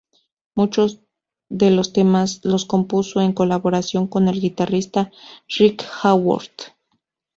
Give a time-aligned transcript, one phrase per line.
[0.55, 1.01] Muchos
[1.49, 5.11] de los temas los compuso en colaboración con el guitarrista
[5.47, 6.73] Rick Haworth.